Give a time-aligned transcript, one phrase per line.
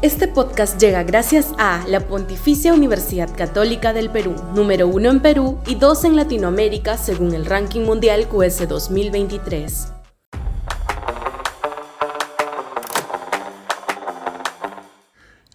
[0.00, 5.58] Este podcast llega gracias a la Pontificia Universidad Católica del Perú, número uno en Perú
[5.66, 9.92] y dos en Latinoamérica según el ranking mundial QS 2023.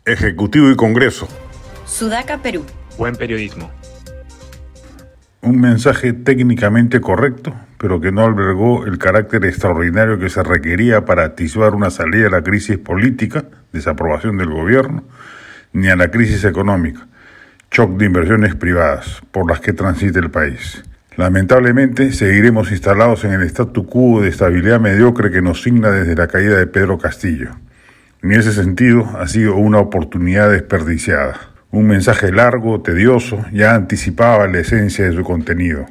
[0.04, 1.30] Ejecutivo y Congreso.
[1.86, 2.66] Sudaca, Perú.
[2.98, 3.71] Buen periodismo.
[5.41, 11.23] Un mensaje técnicamente correcto, pero que no albergó el carácter extraordinario que se requería para
[11.23, 15.03] atisbar una salida a la crisis política, desaprobación del gobierno,
[15.73, 17.07] ni a la crisis económica,
[17.71, 20.83] shock de inversiones privadas por las que transita el país.
[21.18, 26.28] Lamentablemente, seguiremos instalados en el statu quo de estabilidad mediocre que nos signa desde la
[26.28, 27.50] caída de Pedro Castillo.
[28.21, 31.36] En ese sentido, ha sido una oportunidad desperdiciada.
[31.71, 35.88] Un mensaje largo, tedioso, ya anticipaba la esencia de su contenido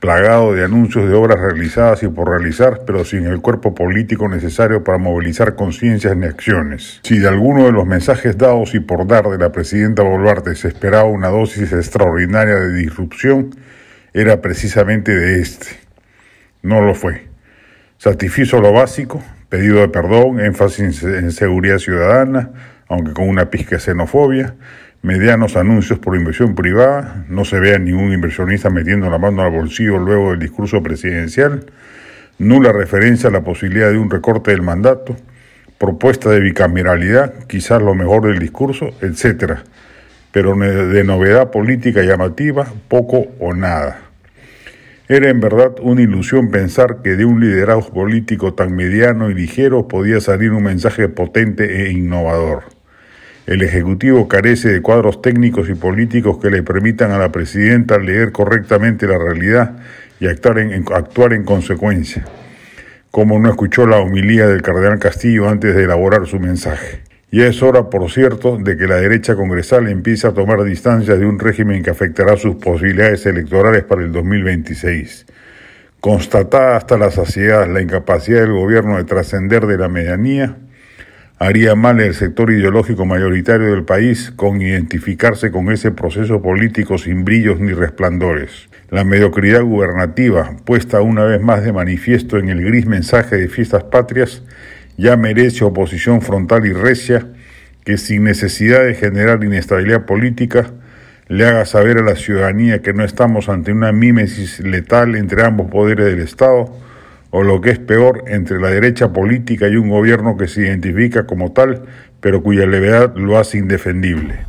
[0.00, 4.82] plagado de anuncios de obras realizadas y por realizar, pero sin el cuerpo político necesario
[4.82, 7.00] para movilizar conciencias ni acciones.
[7.02, 10.68] Si de alguno de los mensajes dados y por dar de la presidenta Boluarte se
[10.68, 13.50] esperaba una dosis extraordinaria de disrupción,
[14.14, 15.66] era precisamente de este.
[16.62, 17.28] No lo fue.
[17.98, 22.50] Satisfizo lo básico, pedido de perdón, énfasis en seguridad ciudadana,
[22.88, 24.54] aunque con una pizca xenofobia,
[25.02, 29.98] medianos anuncios por inversión privada, no se vea ningún inversionista metiendo la mano al bolsillo
[29.98, 31.64] luego del discurso presidencial,
[32.38, 35.16] nula referencia a la posibilidad de un recorte del mandato,
[35.78, 39.60] propuesta de bicameralidad, quizás lo mejor del discurso, etc.
[40.32, 44.02] Pero de novedad política llamativa, poco o nada.
[45.08, 49.88] Era en verdad una ilusión pensar que de un liderazgo político tan mediano y ligero
[49.88, 52.79] podía salir un mensaje potente e innovador.
[53.46, 58.32] El Ejecutivo carece de cuadros técnicos y políticos que le permitan a la presidenta leer
[58.32, 59.78] correctamente la realidad
[60.20, 62.24] y actuar en, actuar en consecuencia,
[63.10, 67.00] como no escuchó la homilía del cardenal Castillo antes de elaborar su mensaje.
[67.32, 71.24] Ya es hora, por cierto, de que la derecha congresal empiece a tomar distancia de
[71.24, 75.26] un régimen que afectará sus posibilidades electorales para el 2026.
[76.00, 80.56] Constatada hasta la saciedad la incapacidad del gobierno de trascender de la medianía,
[81.40, 87.24] haría mal el sector ideológico mayoritario del país con identificarse con ese proceso político sin
[87.24, 88.68] brillos ni resplandores.
[88.90, 93.84] La mediocridad gubernativa, puesta una vez más de manifiesto en el gris mensaje de fiestas
[93.84, 94.42] patrias,
[94.98, 97.26] ya merece oposición frontal y recia
[97.84, 100.70] que sin necesidad de generar inestabilidad política,
[101.28, 105.70] le haga saber a la ciudadanía que no estamos ante una mímesis letal entre ambos
[105.70, 106.70] poderes del Estado,
[107.30, 111.26] o lo que es peor, entre la derecha política y un gobierno que se identifica
[111.26, 111.84] como tal,
[112.20, 114.40] pero cuya levedad lo hace indefendible.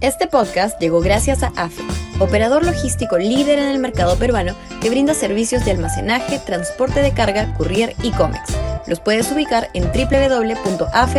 [0.00, 1.82] Este podcast llegó gracias a AFE,
[2.20, 7.52] operador logístico líder en el mercado peruano que brinda servicios de almacenaje, transporte de carga,
[7.54, 8.56] courier y cómics.
[8.86, 11.18] Los puedes ubicar en www.afe.pe.